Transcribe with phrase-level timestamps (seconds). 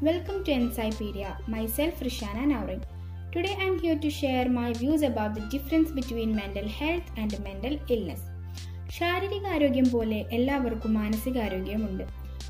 [0.00, 1.36] welcome to Encyclopedia.
[1.46, 2.82] Myself Rishana Naurin.
[3.32, 7.32] Today I am here to share my views about the difference between mental health and
[7.42, 8.22] mental illness.
[8.96, 12.04] ശാരീരികാരോഗ്യം പോലെ എല്ലാവർക്കും മാനസികാരോഗ്യമുണ്ട്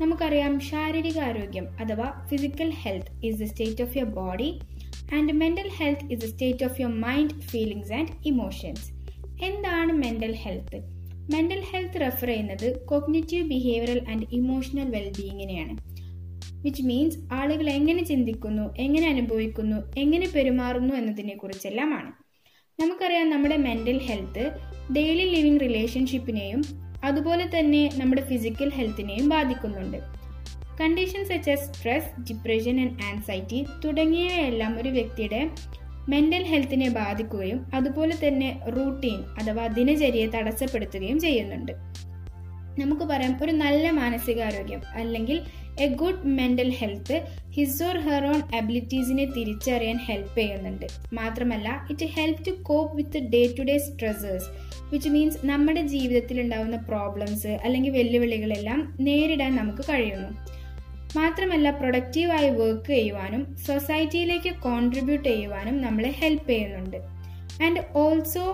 [0.00, 4.50] നമുക്കറിയാം ശാരീരിക ആരോഗ്യം അഥവാ physical health is the state of your body
[5.18, 8.86] and mental health is the state of your mind feelings and emotions
[9.48, 10.80] എന്താണ് mental health
[11.34, 15.76] mental health refer ചെയ്യുന്നത് cognitive behavioural and emotional വെൽബീയിങ്ങിനെയാണ്
[16.62, 22.12] which means ആളുകൾ എങ്ങനെ ചിന്തിക്കുന്നു എങ്ങനെ അനുഭവിക്കുന്നു എങ്ങനെ പെരുമാറുന്നു എന്നതിനെ കുറിച്ചെല്ലാമാണ്
[22.80, 24.44] നമുക്കറിയാം നമ്മുടെ മെന്റൽ ഹെൽത്ത്
[24.92, 26.62] ഡെയിലി ലിവിങ് റിലേഷൻഷിപ്പിനെയും
[27.04, 29.98] അതുപോലെ തന്നെ നമ്മുടെ ഫിസിക്കൽ ഹെൽത്തിനെയും ബാധിക്കുന്നുണ്ട്.
[30.80, 35.50] Conditions such as stress depression and anxiety തുടങ്ങിയവയെല്ലാം ഒരു വ്യക്തിയുടെ
[36.08, 41.72] മെന്റൽ ഹെൽത്തിനെ ബാധിക്കുകയും അതുപോലെ തന്നെ റൂട്ടീൻ അഥവാ ദിനചര്യയെ തടസ്സപ്പെടുത്തുകയും ചെയ്യുന്നുണ്ട്.
[42.82, 45.38] നമുക്ക് പറയാം ഒരു നല്ല മാനസികാരോഗ്യം അല്ലെങ്കിൽ
[45.84, 47.16] a good mental health
[47.50, 50.86] his or her own അബിലിറ്റീസിനെ തിരിച്ചറിയാൻ ഹെൽപ്പ് ചെയ്യുന്നുണ്ട്.
[51.12, 54.48] മാത്രമല്ല it help to cope with day to day stressors
[54.92, 60.30] which means നമ്മുടെ ജീവിതത്തിൽ ഉണ്ടാകുന്ന പ്രോബ്ലംസ് അല്ലെങ്കിൽ വെല്ലുവിളികളെല്ലാം നേരിടാൻ നമുക്ക് കഴിയുന്നു.
[61.16, 66.98] മാത്രമല്ല പ്രൊഡക്റ്റീവായി വർക്ക് ചെയ്യുവാനും സൊസൈറ്റിയിലേക്ക് കോൺട്രിബ്യൂട്ട് ചെയ്യുവാനും നമ്മളെ ഹെൽപ്പ് ചെയ്യുന്നുണ്ട്.
[67.60, 68.46] And also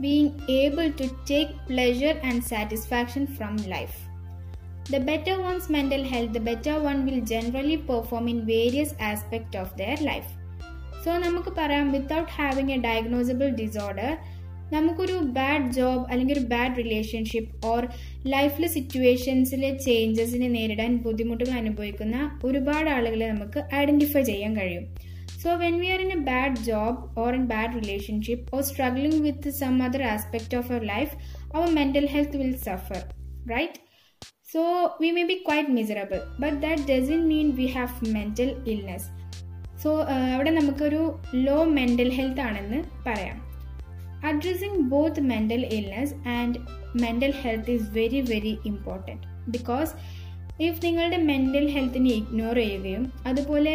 [0.00, 3.96] being able to take pleasure and satisfaction from life
[4.88, 9.68] The better one's mental health, the better one will generally perform in various aspects of
[9.76, 10.28] their life.
[11.02, 14.08] So നമുക്ക് പറയാം without having a diagnosable disorder
[14.72, 17.82] നമുക്കൊരു bad job അല്ലെങ്കിൽ ഒരു bad relationship or
[18.26, 24.86] ലൈഫിലെ സിറ്റുവേഷൻസിലെ ചേഞ്ചസിനെ നേരിടാൻ ബുദ്ധിമുട്ടുകൾ അനുഭവിക്കുന്ന ഒരുപാട് ആളുകളെ നമുക്ക് ഐഡന്റിഫൈ ചെയ്യാൻ കഴിയും
[25.43, 29.53] So when we are in a bad job or in bad relationship or struggling with
[29.59, 31.15] some other aspect of our life
[31.55, 33.01] our mental health will suffer
[33.49, 33.79] right
[34.45, 34.63] So
[34.99, 39.03] we may be quite miserable, but that doesn't mean we have mental illness.
[39.81, 39.91] So
[40.33, 40.99] അവിടെ നമുക്കൊരു
[41.45, 43.37] law mental health ആണെന്ന് പറയാം
[44.23, 46.59] addressing both mental illness and
[47.03, 49.91] mental health is very very important because
[50.66, 53.74] If നിങ്ങളുടെ mental ഹെൽത്തിനെ ignore ചെയ്യുകയും അതുപോലെ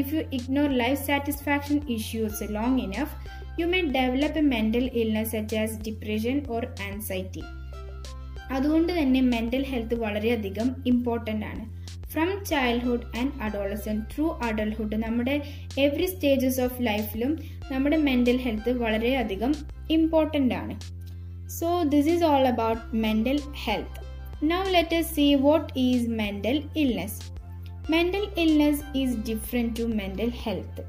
[0.00, 3.16] if you ignore life satisfaction issues long enough
[3.60, 7.42] you may develop a mental illness such as depression or anxiety
[8.56, 11.62] അതുകൊണ്ട് തന്നെ mental health വളരെയധികം important ആണ്.
[12.12, 15.36] From childhood and adolescence through adulthood നമ്മുടെ
[15.84, 17.32] every stages of ലൈഫിലും
[17.72, 19.52] നമ്മുടെ mental health വളരെയധികം
[19.96, 20.74] important ആണ്.
[21.58, 24.01] So this is all about mental health
[24.50, 27.12] now let us see what is mental illness.
[27.92, 30.82] Mental illness is different to mental health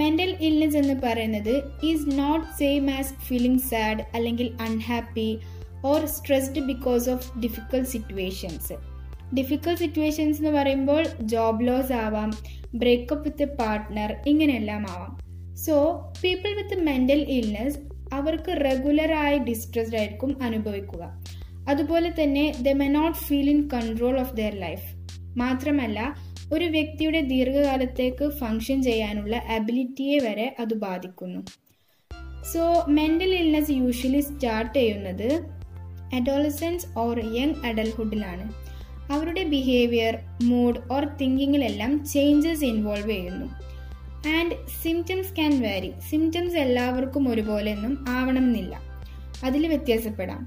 [0.00, 1.52] mental illness എന്ന് പറയുന്നത്
[1.88, 5.26] is not same as feeling sad അല്ലെങ്കിൽ unhappy
[5.90, 8.76] or stressed because of difficult situations
[9.38, 11.02] difficult situations എന്ന് പറയുമ്പോൾ
[11.32, 12.32] job loss ആവാം
[12.82, 15.12] breakup with partner ഇങ്ങനെയെല്ലാം ആവാം.
[15.66, 15.76] So
[16.22, 17.78] people with mental illness
[18.18, 21.02] അവർക്ക് റെഗുലറായി ഡിസ്ട്രെസ്ഡ് ആയിരിക്കും അനുഭവിക്കുക.
[21.68, 24.86] അതുപോലെ തന്നെ they may not feel in control of their life
[25.36, 26.14] മാത്രമല്ല
[26.52, 31.40] ഒരു വ്യക്തിയുടെ ദീർഘകാലത്തേക്ക് ഫങ്ഷൻ ചെയ്യാനുള്ള അബിലിറ്റിയെ വരെ അത് ബാധിക്കുന്നു.
[32.52, 35.28] So mental illness usually start ചെയ്യുന്നത്
[36.14, 38.46] അഡോളസൻസ് ഓർ യങ് അഡൽഹുഡിലാണ്
[39.12, 43.46] അവരുടെ ബിഹേവിയർ മൂഡ് ഓർ തിങ്കിങ്ങിലെല്ലാം ചേഞ്ചസ് ഇൻവോൾവ് ചെയ്യുന്നു.
[44.28, 48.74] And symptoms can vary symptoms എല്ലാവർക്കും ഒരുപോലെയൊന്നും ആവണമെന്നില്ല.
[49.44, 50.42] അതിൽ വ്യത്യാസപ്പെടാം.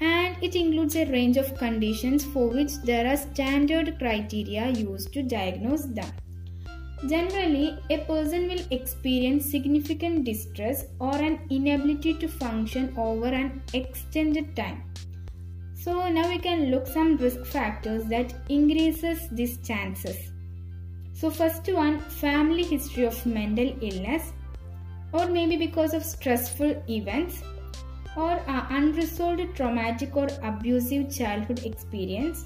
[0.00, 5.22] and it includes a range of conditions for which there are standard criteria used to
[5.22, 6.12] diagnose them.
[7.08, 14.56] Generally, a person will experience significant distress or an inability to function over an extended
[14.56, 14.82] time.
[15.74, 20.16] So now we can look some risk factors that increases these chances.
[21.12, 24.32] So first one, family history of mental illness
[25.12, 27.42] or maybe because of stressful events
[28.15, 32.45] or uh, unresolved traumatic or abusive childhood experience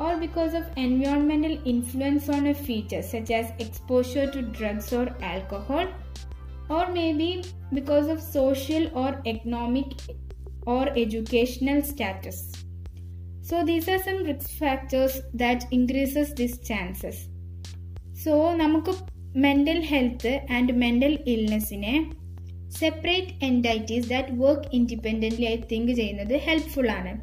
[0.00, 5.86] or because of environmental influence on a feature such as exposure to drugs or alcohol
[6.68, 9.86] or maybe because of social or economic
[10.66, 12.52] or educational status
[13.42, 17.16] so these are some risk factors that increases these chances
[18.24, 18.92] so നമുക്ക്
[19.44, 21.94] mental health and mental ഇൽനെസ്സിനെ
[22.79, 27.13] separate entities that work independently ആയി think ചെയ്യുന്നത് helpful ആണ്.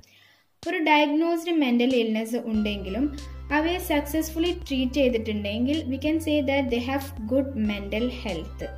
[0.63, 3.05] ഒരു diagnosed mental illness ഉണ്ടെങ്കിലും
[3.53, 8.69] അവയെ successfully treat ചെയ്തിട്ടുണ്ടെങ്കിൽ we can say that they have good mental health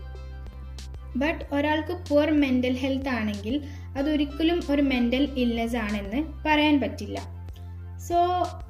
[1.17, 3.55] but ഒരാൾക്ക് poor mental health ആണെങ്കിൽ
[3.97, 7.19] അതൊരിക്കലും ഒരു മെന്റൽ ഇൽനെസ് ആണെന്ന് പറയാൻ പറ്റില്ല.
[8.09, 8.19] So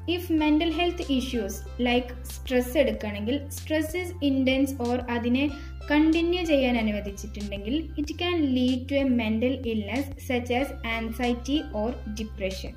[0.08, 1.58] if mental health issues
[1.88, 5.44] like stress എടുക്കുകയാണെങ്കിൽ സ്ട്രെസ് ഇസ് ഇന്റൻസ് ഓർ അതിനെ
[5.90, 11.90] കണ്ടിന്യൂ ചെയ്യാൻ അനുവദിച്ചിട്ടുണ്ടെങ്കിൽ it can lead to a mental illness such as anxiety or
[12.20, 12.72] depression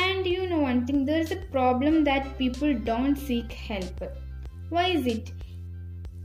[0.00, 4.08] and you know one thing there is a problem that people don't seek help
[4.72, 5.34] why is it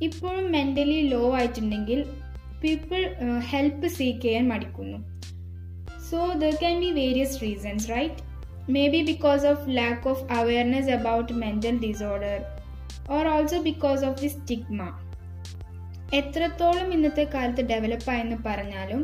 [0.03, 1.99] ഇപ്പോഴും mentally low ആയിട്ടുണ്ടെങ്കിൽ
[2.61, 3.01] people
[3.49, 4.97] help seek ചെയ്യാൻ മടിക്കുന്നു.
[6.09, 8.21] So there can be various reasons right
[8.71, 12.37] may be because of lack of awareness about mental disorder
[13.09, 14.81] or also because of the stigma
[16.19, 18.99] എത്രത്തോളം ഇന്നത്തെ കാലത്ത് ഡെവലപ്പായെന്ന് പറഞ്ഞാലും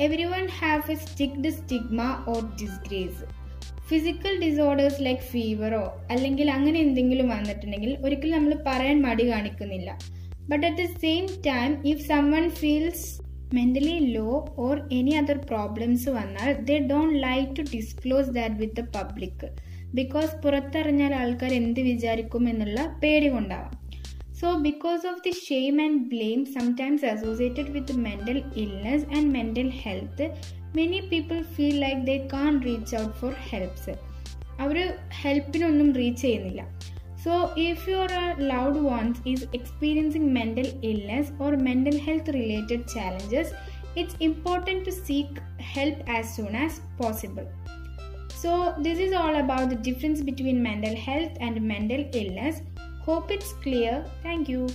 [0.24, 3.24] everyone have a sticked stigma or disgrace
[3.88, 9.90] physical disorders like ഫീവറോ അല്ലെങ്കിൽ അങ്ങനെ എന്തെങ്കിലും വന്നിട്ടുണ്ടെങ്കിൽ ഒരിക്കലും നമ്മൾ പറയാൻ മടി കാണിക്കുന്നില്ല.
[10.48, 13.04] But at the same time if someone feels
[13.54, 18.84] mentally low or any other problems വന്നാൽ they don't like to disclose that with the
[18.96, 19.46] public
[20.00, 23.72] because പുറത്തറിഞ്ഞാൽ ആൾക്കാർ എന്ത് വിചാരിക്കും എന്നുള്ള പേടി കൊണ്ടാവാം.
[24.44, 30.24] So because of the shame and blame sometimes associated with mental illness and mental health
[30.76, 33.94] many people feel like they can't reach out for helps
[34.60, 34.78] അവർ
[35.20, 36.62] ഹെൽപ്പിനൊന്നും reach ചെയ്യുന്നില്ല.
[37.24, 37.32] So
[37.66, 38.12] if your
[38.52, 43.54] loved ones is experiencing mental illness or mental health related challenges
[44.00, 45.40] it's important to seek
[45.74, 47.46] help as soon as possible
[48.38, 52.56] So, this is all about the difference between mental health and mental illness.
[53.04, 54.04] Hope it's clear.
[54.22, 54.66] Thank you.